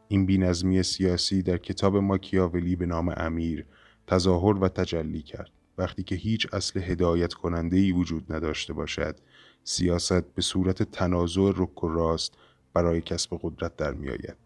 [0.08, 3.66] این بینظمی سیاسی در کتاب ماکیاولی به نام امیر
[4.06, 5.50] تظاهر و تجلی کرد.
[5.78, 9.16] وقتی که هیچ اصل هدایت کننده ای وجود نداشته باشد،
[9.64, 12.34] سیاست به صورت تنازع رک و راست
[12.74, 14.45] برای کسب قدرت در می آید.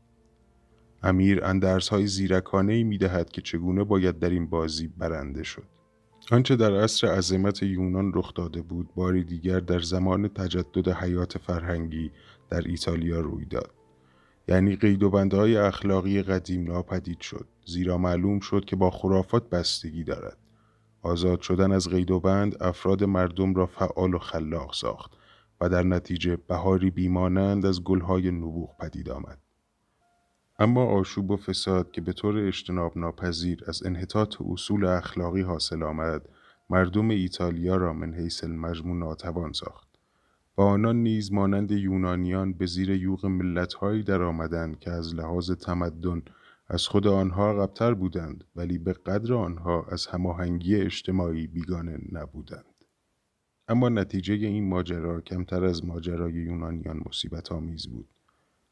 [1.02, 1.44] امیر
[1.90, 5.66] های زیرکانه ای می دهد که چگونه باید در این بازی برنده شد.
[6.30, 12.10] آنچه در عصر عظمت یونان رخ داده بود باری دیگر در زمان تجدد حیات فرهنگی
[12.50, 13.70] در ایتالیا روی داد.
[14.48, 17.46] یعنی قید و های اخلاقی قدیم ناپدید شد.
[17.66, 20.38] زیرا معلوم شد که با خرافات بستگی دارد.
[21.02, 25.12] آزاد شدن از قید و بند افراد مردم را فعال و خلاق ساخت
[25.60, 29.38] و در نتیجه بهاری بیمانند از گلهای نبوغ پدید آمد.
[30.62, 36.28] اما آشوب و فساد که به طور اجتناب ناپذیر از انحطاط اصول اخلاقی حاصل آمد
[36.70, 39.88] مردم ایتالیا را من حیث المجموع ناتوان ساخت.
[40.56, 46.22] و آنان نیز مانند یونانیان به زیر یوغ ملتهایی درآمدند که از لحاظ تمدن
[46.68, 52.84] از خود آنها عقبتر بودند ولی به قدر آنها از هماهنگی اجتماعی بیگانه نبودند.
[53.68, 58.08] اما نتیجه این ماجرا کمتر از ماجرای یونانیان مصیبت آمیز بود.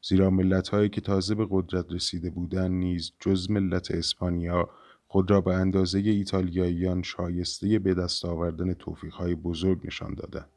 [0.01, 4.69] زیرا ملتهایی که تازه به قدرت رسیده بودند نیز جز ملت اسپانیا
[5.07, 10.49] خود را به اندازه ایتالیاییان شایسته به دست آوردن توفیقهای بزرگ نشان دادند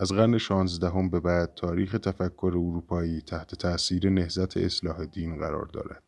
[0.00, 6.02] از قرن شانزدهم به بعد تاریخ تفکر اروپایی تحت تأثیر نهزت اصلاح دین قرار دارد.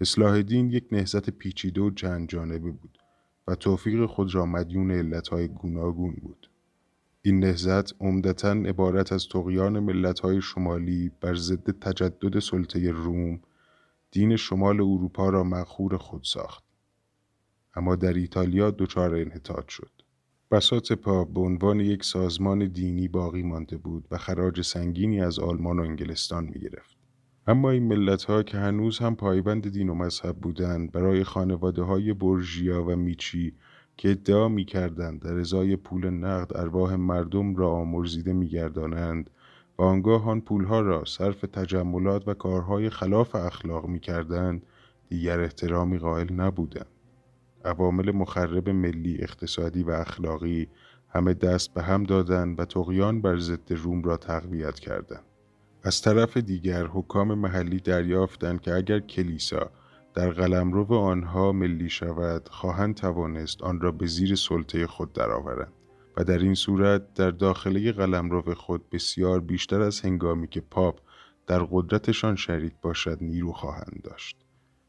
[0.00, 2.98] اصلاح دین یک نهزت پیچیده و چند جانبه بود
[3.48, 6.49] و توفیق خود را مدیون علتهای گوناگون بود.
[7.22, 13.40] این نهزت عمدتا عبارت از تقیان ملتهای شمالی بر ضد تجدد سلطه روم
[14.10, 16.64] دین شمال اروپا را مخور خود ساخت.
[17.74, 19.90] اما در ایتالیا دچار انحطاط شد.
[20.50, 25.78] بساط پاپ به عنوان یک سازمان دینی باقی مانده بود و خراج سنگینی از آلمان
[25.78, 26.96] و انگلستان می گرفت.
[27.46, 32.12] اما این ملت ها که هنوز هم پایبند دین و مذهب بودند برای خانواده های
[32.12, 33.54] برژیا و میچی
[34.00, 39.30] که ادعا می کردند در ازای پول نقد ارواح مردم را آمرزیده می گردانند
[39.78, 44.66] و آنگاه آن پولها را صرف تجملات و کارهای خلاف اخلاق می کردند
[45.08, 46.86] دیگر احترامی قائل نبودند.
[47.64, 50.68] عوامل مخرب ملی اقتصادی و اخلاقی
[51.08, 55.24] همه دست به هم دادند و تقیان بر ضد روم را تقویت کردند.
[55.82, 59.70] از طرف دیگر حکام محلی دریافتند که اگر کلیسا
[60.14, 65.72] در قلمرو آنها ملی شود خواهند توانست آن را به زیر سلطه خود درآورند
[66.16, 71.00] و در این صورت در داخله قلمرو خود بسیار بیشتر از هنگامی که پاپ
[71.46, 74.36] در قدرتشان شریک باشد نیرو خواهند داشت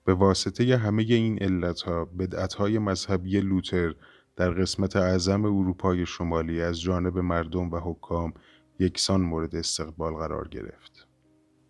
[0.05, 3.95] به واسطه همه این علتها بدعتهای مذهبی لوتر
[4.35, 8.33] در قسمت اعظم اروپای شمالی از جانب مردم و حکام
[8.79, 11.07] یکسان مورد استقبال قرار گرفت.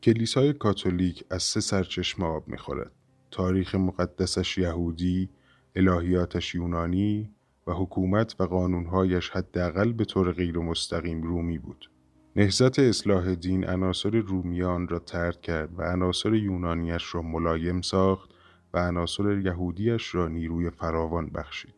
[0.04, 2.92] کلیسای کاتولیک از سه سرچشمه آب می‌خورد.
[3.32, 5.30] تاریخ مقدسش یهودی،
[5.76, 7.30] الهیاتش یونانی
[7.68, 11.90] و حکومت و قانونهایش حداقل به طور غیر مستقیم رومی بود.
[12.36, 18.30] نهزت اصلاح دین عناصر رومیان را ترد کرد و عناصر یونانیش را ملایم ساخت
[18.74, 21.76] و عناصر یهودیش را نیروی فراوان بخشید.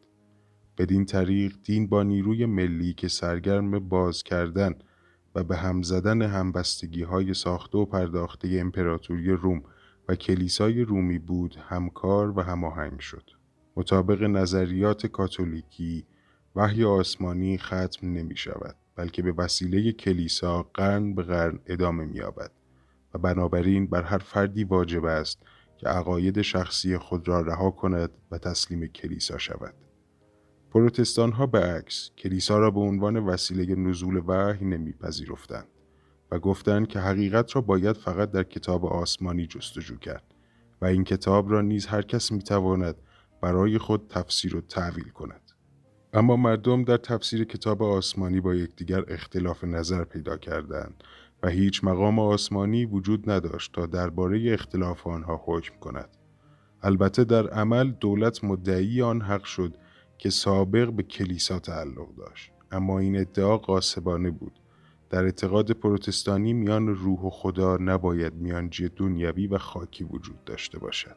[0.78, 4.76] بدین طریق دین با نیروی ملی که سرگرم باز کردن
[5.36, 9.64] و به هم زدن همبستگی های ساخته و پرداخته امپراتوری روم
[10.08, 13.30] و کلیسای رومی بود همکار و هماهنگ شد.
[13.76, 16.06] مطابق نظریات کاتولیکی
[16.56, 22.52] وحی آسمانی ختم نمی شود بلکه به وسیله کلیسا قرن به قرن ادامه می یابد
[23.14, 25.40] و بنابراین بر هر فردی واجب است
[25.78, 29.74] که عقاید شخصی خود را رها کند و تسلیم کلیسا شود.
[30.72, 35.68] پروتستان ها به عکس کلیسا را به عنوان وسیله نزول وحی نمیپذیرفتند
[36.40, 40.24] گفتند که حقیقت را باید فقط در کتاب آسمانی جستجو کرد
[40.82, 42.96] و این کتاب را نیز هر کس می‌تواند
[43.42, 45.42] برای خود تفسیر و تعویل کند.
[46.14, 51.04] اما مردم در تفسیر کتاب آسمانی با یکدیگر اختلاف نظر پیدا کردند
[51.44, 56.10] و هیچ مقام آسمانی وجود نداشت تا درباره اختلاف آنها حکم کند.
[56.84, 59.78] البته در عمل دولت مدعی آن حق شد
[60.18, 64.60] که سابق به کلیسا تعلق داشت اما این ادعا قاسبانه بود
[65.14, 71.16] در اعتقاد پروتستانی میان روح و خدا نباید میانجی دنیوی و خاکی وجود داشته باشد.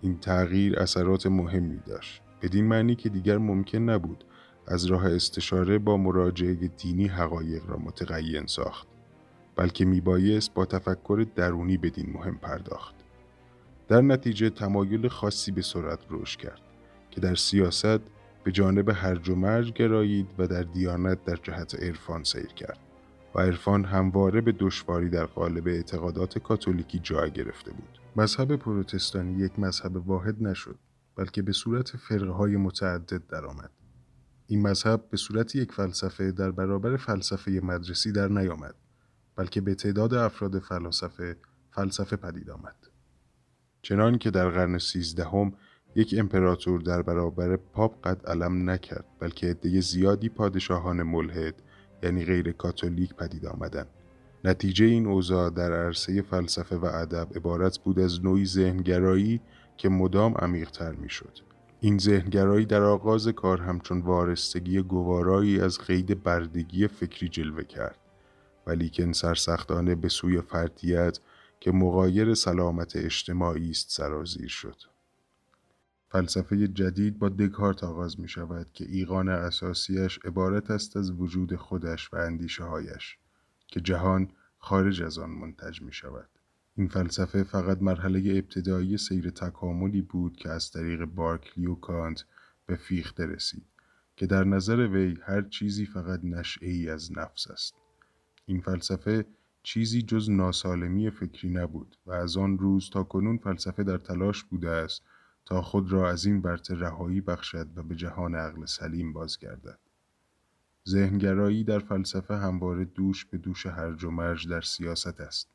[0.00, 4.24] این تغییر اثرات مهمی داشت بدین معنی که دیگر ممکن نبود
[4.66, 8.86] از راه استشاره با مراجعه دینی حقایق را متقین ساخت
[9.56, 12.94] بلکه میبایست با تفکر درونی بدین مهم پرداخت.
[13.88, 16.60] در نتیجه تمایل خاصی به سرعت رشد کرد
[17.10, 18.00] که در سیاست
[18.44, 22.78] به جانب هرج و مرج گرایید و در دیانت در جهت عرفان سیر کرد
[23.34, 27.98] و عرفان همواره به دشواری در قالب اعتقادات کاتولیکی جای گرفته بود.
[28.16, 30.78] مذهب پروتستانی یک مذهب واحد نشد
[31.16, 33.70] بلکه به صورت فرقه های متعدد درآمد.
[34.46, 38.74] این مذهب به صورت یک فلسفه در برابر فلسفه مدرسی در نیامد
[39.36, 41.36] بلکه به تعداد افراد فلاسفه
[41.70, 42.76] فلسفه پدید آمد.
[43.82, 45.52] چنان که در قرن سیزدهم
[45.94, 51.54] یک امپراتور در برابر پاپ قد علم نکرد بلکه عده زیادی پادشاهان ملحد
[52.02, 53.88] یعنی غیر کاتولیک پدید آمدند.
[54.44, 59.40] نتیجه این اوضاع در عرصه فلسفه و ادب عبارت بود از نوعی ذهنگرایی
[59.76, 61.38] که مدام عمیقتر می‌شد.
[61.80, 67.98] این ذهنگرایی در آغاز کار همچون وارستگی گوارایی از قید بردگی فکری جلوه کرد
[68.66, 71.18] ولیکن سرسختانه به سوی فردیت
[71.60, 74.91] که مقایر سلامت اجتماعی است سرازیر شد.
[76.12, 82.12] فلسفه جدید با دکارت آغاز می شود که ایقان اساسیش عبارت است از وجود خودش
[82.12, 83.18] و اندیشه هایش
[83.66, 86.28] که جهان خارج از آن منتج می شود.
[86.76, 92.24] این فلسفه فقط مرحله ابتدایی سیر تکاملی بود که از طریق بارکلی و کانت
[92.66, 93.66] به فیخته رسید
[94.16, 97.74] که در نظر وی هر چیزی فقط نشعه از نفس است.
[98.46, 99.26] این فلسفه
[99.62, 104.70] چیزی جز ناسالمی فکری نبود و از آن روز تا کنون فلسفه در تلاش بوده
[104.70, 105.02] است
[105.60, 109.78] خود را از این ورطه رهایی بخشد و به جهان عقل سلیم بازگردد.
[110.88, 115.48] ذهنگرایی در فلسفه همواره دوش به دوش هرج و مرج در سیاست است.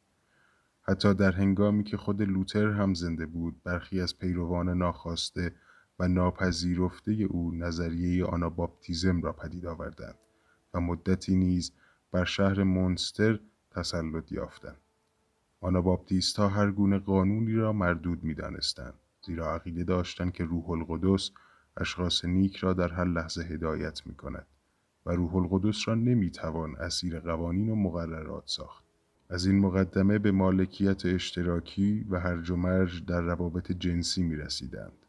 [0.81, 5.55] حتی در هنگامی که خود لوتر هم زنده بود برخی از پیروان ناخواسته
[5.99, 10.15] و ناپذیرفته او نظریه آناباپتیزم را پدید آوردند
[10.73, 11.71] و مدتی نیز
[12.11, 13.39] بر شهر مونستر
[13.71, 14.77] تسلط یافتند.
[15.61, 18.93] آناباپتیست هر گونه قانونی را مردود می دانستند.
[19.27, 21.31] زیرا عقیده داشتند که روح القدس
[21.77, 24.47] اشخاص نیک را در هر لحظه هدایت می کند
[25.05, 28.83] و روح القدس را نمی توان اسیر قوانین و مقررات ساخت.
[29.29, 35.05] از این مقدمه به مالکیت اشتراکی و هرج و مرج در روابط جنسی می رسیدند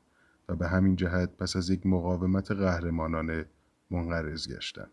[0.48, 3.46] و به همین جهت پس از یک مقاومت قهرمانانه
[3.90, 4.90] منقرض گشتند.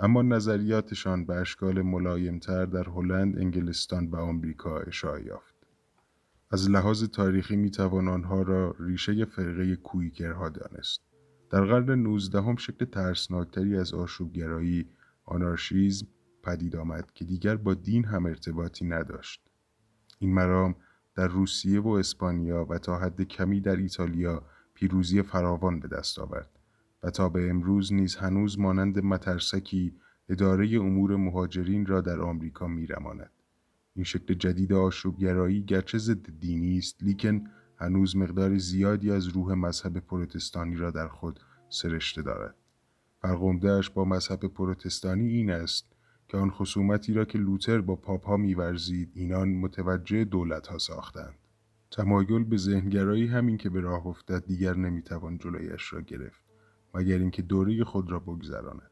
[0.00, 5.53] اما نظریاتشان به اشکال ملایمتر در هلند، انگلستان و آمریکا اشاعه یافت.
[6.54, 11.00] از لحاظ تاریخی می توان آنها را ریشه فرقه کویکرها دانست.
[11.50, 14.86] در قرن نوزدهم شکل ترسناکتری از آشوبگرایی،
[15.24, 16.06] آنارشیزم
[16.42, 19.42] پدید آمد که دیگر با دین هم ارتباطی نداشت.
[20.18, 20.76] این مرام
[21.16, 24.42] در روسیه و اسپانیا و تا حد کمی در ایتالیا
[24.74, 26.50] پیروزی فراوان به دست آورد
[27.02, 29.94] و تا به امروز نیز هنوز مانند مترسکی
[30.28, 33.30] اداره امور مهاجرین را در آمریکا میرماند.
[33.96, 37.44] این شکل جدید آشوبگرایی گرچه ضد دینی است لیکن
[37.76, 42.54] هنوز مقدار زیادی از روح مذهب پروتستانی را در خود سرشته دارد.
[43.22, 45.86] فرق با مذهب پروتستانی این است
[46.28, 51.34] که آن خصومتی را که لوتر با پاپ ها میورزید اینان متوجه دولت ها ساختند.
[51.90, 56.44] تمایل به ذهنگرایی همین که به راه افتد دیگر نمی‌توان جلویش را گرفت
[56.94, 58.90] مگر اینکه دوره خود را بگذراند.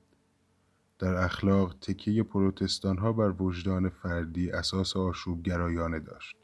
[1.02, 6.36] در اخلاق تکیه پروتستان ها بر وجدان فردی اساس آشوب گرایانه داشت.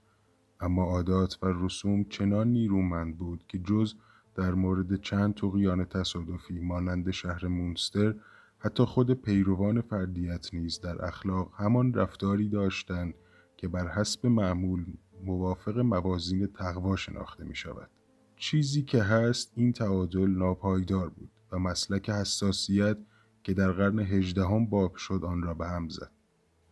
[0.61, 3.95] اما عادات و رسوم چنان نیرومند بود که جز
[4.35, 8.15] در مورد چند تقیان تصادفی مانند شهر مونستر
[8.59, 13.15] حتی خود پیروان فردیت نیز در اخلاق همان رفتاری داشتند
[13.57, 14.87] که بر حسب معمول
[15.25, 17.91] موافق موازین تقوا شناخته می شود.
[18.37, 22.99] چیزی که هست این تعادل ناپایدار بود و مسلک حساسیت
[23.49, 26.11] که در قرن هجدهم باب شد آن را به هم زد.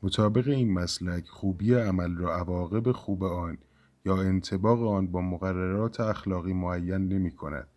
[0.02, 3.58] مطابق این مسلک خوبی عمل را عواقب خوب آن
[4.04, 7.68] یا انتباق آن با مقررات اخلاقی معین نمی کند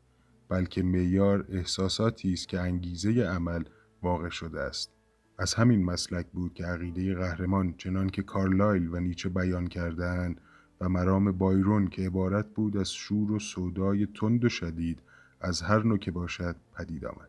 [0.50, 3.64] بلکه میار احساساتی است که انگیزه عمل
[4.02, 4.92] واقع شده است
[5.38, 10.42] از همین مسلک بود که عقیده قهرمان چنان که کارلایل و نیچه بیان کردهاند
[10.82, 15.02] و مرام بایرون که عبارت بود از شور و سودای تند و شدید
[15.42, 17.29] از هر نوع که باشد پدید آمد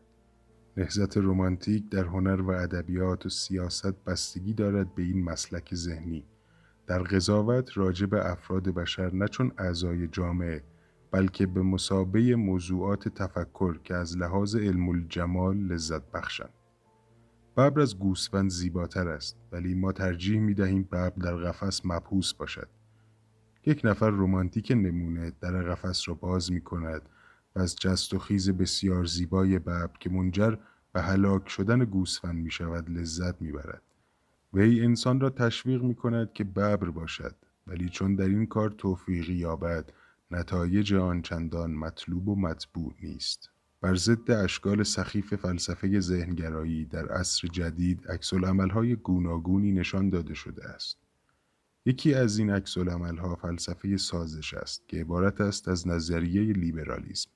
[0.77, 6.25] نهزت رومانتیک در هنر و ادبیات و سیاست بستگی دارد به این مسلک ذهنی.
[6.87, 10.63] در قضاوت راجع به افراد بشر نه چون اعضای جامعه
[11.11, 16.53] بلکه به مسابه موضوعات تفکر که از لحاظ علم الجمال لذت بخشند.
[17.57, 22.67] ببر از گوسفند زیباتر است ولی ما ترجیح می دهیم ببر در قفس مبهوس باشد.
[23.65, 27.01] یک نفر رومانتیک نمونه در قفس را باز می کند
[27.55, 30.55] و از جست و خیز بسیار زیبای ببر که منجر
[30.93, 33.81] به هلاک شدن گوسفند می شود لذت می برد.
[34.53, 37.35] وی انسان را تشویق می کند که ببر باشد
[37.67, 39.91] ولی چون در این کار توفیقی یابد
[40.31, 43.49] نتایج آن چندان مطلوب و مطبوع نیست.
[43.81, 50.97] بر ضد اشکال سخیف فلسفه ذهنگرایی در عصر جدید عکسالعملهای گوناگونی نشان داده شده است.
[51.85, 57.29] یکی از این عکسالعملها فلسفه سازش است که عبارت است از نظریه لیبرالیسم.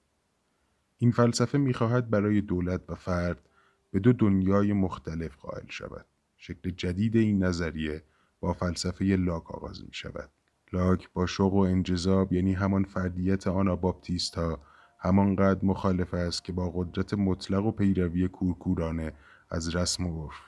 [1.05, 3.49] این فلسفه می‌خواهد برای دولت و فرد
[3.91, 6.05] به دو دنیای مختلف قائل شود.
[6.37, 8.03] شکل جدید این نظریه
[8.39, 10.29] با فلسفه لاک آغاز می شود.
[10.73, 14.59] لاک با شوق و انجذاب یعنی همان فردیت آناباپتیست ها
[14.99, 19.13] همانقدر مخالف است که با قدرت مطلق و پیروی کورکورانه
[19.49, 20.39] از رسم و عرف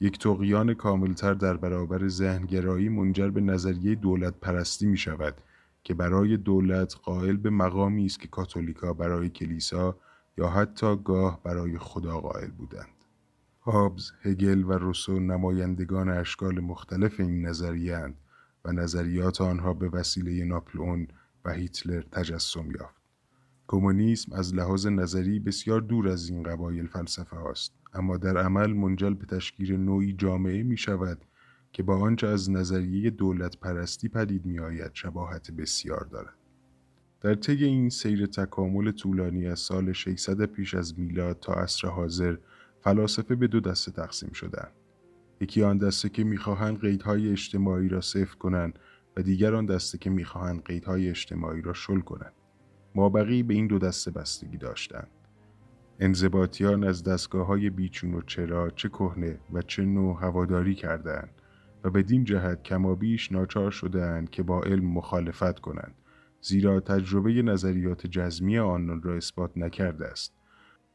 [0.00, 5.34] یک طغیان کاملتر در برابر ذهنگرایی منجر به نظریه دولت پرستی می شود
[5.82, 9.96] که برای دولت قائل به مقامی است که کاتولیک‌ها برای کلیسا
[10.38, 13.04] یا حتی گاه برای خدا قائل بودند.
[13.62, 18.14] هابز، هگل و روسو نمایندگان اشکال مختلف این نظریه
[18.64, 21.08] و نظریات آنها به وسیله ناپلئون
[21.44, 23.00] و هیتلر تجسم یافت.
[23.68, 29.14] کمونیسم از لحاظ نظری بسیار دور از این قبایل فلسفه است اما در عمل منجل
[29.14, 31.24] به تشکیل نوعی جامعه می شود
[31.72, 36.34] که با آنچه از نظریه دولت پرستی پدید می آید شباهت بسیار دارد.
[37.20, 42.36] در طی این سیر تکامل طولانی از سال 600 پیش از میلاد تا عصر حاضر
[42.80, 44.72] فلاسفه به دو دسته تقسیم شدند.
[45.40, 48.78] یکی آن دسته که می‌خواهند قیدهای اجتماعی را صفر کنند
[49.16, 52.32] و دیگر آن دسته که می‌خواهند قیدهای اجتماعی را شل کنند.
[52.94, 55.08] مابقی به این دو دسته بستگی داشتند.
[56.00, 61.39] انضباطیان از دستگاه های بیچون و چرا چه کهنه و چه نوع هواداری کردند
[61.84, 65.94] و بدین جهت کمابیش ناچار شدهاند که با علم مخالفت کنند
[66.40, 70.34] زیرا تجربه نظریات جزمی آنان را اثبات نکرده است.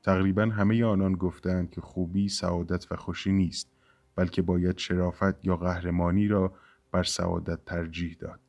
[0.04, 3.72] تقریبا همه آنان گفتند که خوبی سعادت و خوشی نیست
[4.16, 6.54] بلکه باید شرافت یا قهرمانی را
[6.92, 8.40] بر سعادت ترجیح داد.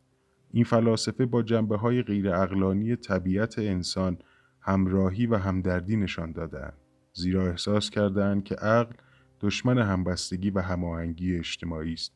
[0.50, 4.18] این فلاسفه با جنبه های غیر اقلانی طبیعت انسان
[4.60, 6.76] همراهی و همدردی نشان دادند
[7.12, 8.92] زیرا احساس کردند که عقل
[9.40, 12.12] دشمن همبستگی و هماهنگی اجتماعی است.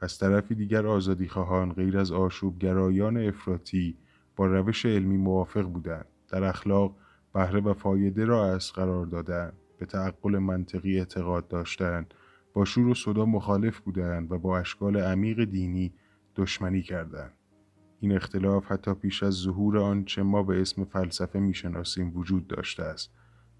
[0.00, 3.96] از طرفی دیگر آزادی خواهان غیر از آشوبگرایان افراطی
[4.36, 6.06] با روش علمی موافق بودند.
[6.28, 6.96] در اخلاق
[7.34, 9.52] بهره و فایده را از قرار دادند.
[9.78, 12.14] به تعقل منطقی اعتقاد داشتند.
[12.52, 15.92] با شور و صدا مخالف بودند و با اشکال عمیق دینی
[16.36, 17.32] دشمنی کردند.
[18.00, 23.10] این اختلاف حتی پیش از ظهور آنچه ما به اسم فلسفه می‌شناسیم وجود داشته است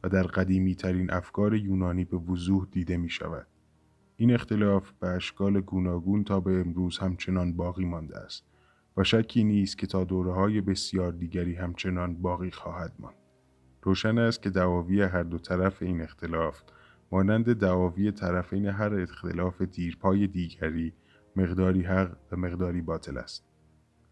[0.04, 3.46] و در قدیمی ترین افکار یونانی به وضوح دیده می شود.
[4.20, 8.44] این اختلاف به اشکال گوناگون تا به امروز همچنان باقی مانده است
[8.96, 13.16] و شکی نیست که تا دوره های بسیار دیگری همچنان باقی خواهد ماند.
[13.82, 16.62] روشن است که دعاوی هر دو طرف این اختلاف
[17.12, 20.92] مانند دعاوی طرفین هر اختلاف دیرپای دیگری
[21.36, 23.44] مقداری حق و مقداری باطل است.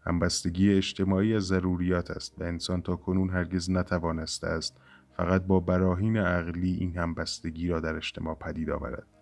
[0.01, 4.81] همبستگی اجتماعی از ضروریات است و انسان تا کنون هرگز نتوانسته است
[5.17, 9.18] فقط با براهین عقلی این همبستگی را در اجتماع پدید آورد.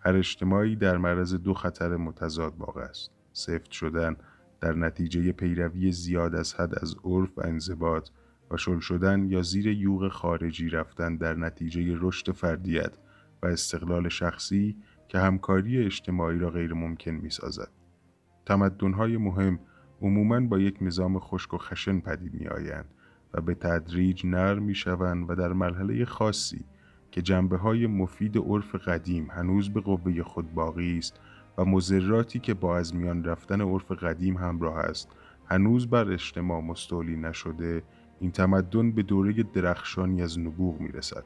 [0.00, 3.10] هر اجتماعی در معرض دو خطر متضاد واقع است.
[3.32, 4.16] سفت شدن
[4.60, 8.08] در نتیجه پیروی زیاد از حد از عرف و انضباط
[8.50, 12.98] و شل شدن یا زیر یوغ خارجی رفتن در نتیجه رشد فردیت
[13.42, 14.76] و استقلال شخصی
[15.08, 17.68] که همکاری اجتماعی را غیر ممکن می سازد.
[18.46, 19.58] تمدنهای مهم
[20.02, 22.94] عموماً با یک نظام خشک و خشن پدید می آیند
[23.34, 26.64] و به تدریج نرم می شوند و در مرحله خاصی
[27.10, 31.20] که جنبه های مفید عرف قدیم هنوز به قوه خود باقی است
[31.58, 35.08] و مزراتی که با از میان رفتن عرف قدیم همراه است
[35.46, 37.82] هنوز بر اجتماع مستولی نشده
[38.20, 41.24] این تمدن به دوره درخشانی از نبوغ می رسد.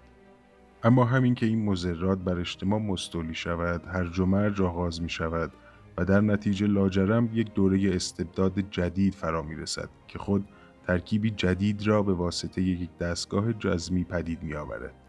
[0.82, 5.52] اما همین که این مزرات بر اجتماع مستولی شود هر و مرج آغاز می شود
[5.98, 10.48] و در نتیجه لاجرم یک دوره استبداد جدید فرا می رسد که خود
[10.86, 15.03] ترکیبی جدید را به واسطه یک دستگاه جزمی پدید می آورد.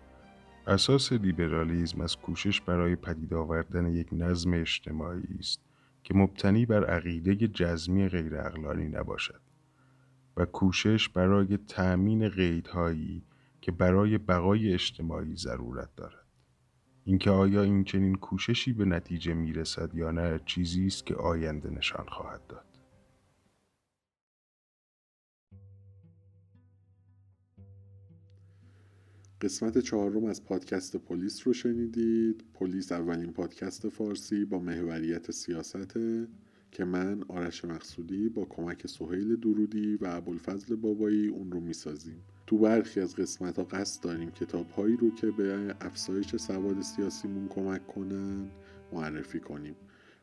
[0.67, 5.61] اساس لیبرالیزم از کوشش برای پدید آوردن یک نظم اجتماعی است
[6.03, 8.41] که مبتنی بر عقیده جزمی غیر
[8.87, 9.41] نباشد
[10.37, 13.23] و کوشش برای تأمین قیدهایی
[13.61, 16.25] که برای بقای اجتماعی ضرورت دارد.
[17.03, 21.69] اینکه آیا این چنین کوششی به نتیجه می رسد یا نه چیزی است که آینده
[21.69, 22.74] نشان خواهد داد.
[29.41, 32.43] قسمت چهارم از پادکست پلیس رو شنیدید.
[32.53, 36.27] پلیس اولین پادکست فارسی با محوریت سیاسته
[36.71, 42.21] که من آرش مقصودی با کمک سهیل درودی و ابوالفضل بابایی اون رو می‌سازیم.
[42.47, 47.47] تو برخی از قسمت ها قصد داریم کتاب هایی رو که به افزایش سواد سیاسیمون
[47.47, 48.49] کمک کنن
[48.93, 49.75] معرفی کنیم.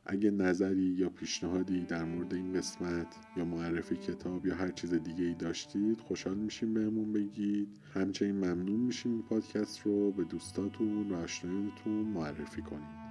[0.07, 5.25] اگه نظری یا پیشنهادی در مورد این قسمت یا معرفی کتاب یا هر چیز دیگه
[5.25, 7.69] ای داشتید خوشحال میشیم بهمون بگید.
[7.95, 13.02] همچنین ممنون میشیم پادکست رو به دوستاتون و آشنایانتون معرفی کنید